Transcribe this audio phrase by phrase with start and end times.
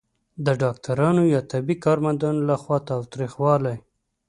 [0.45, 3.77] د ډاکټرانو یا طبي کارمندانو لخوا تاوتریخوالی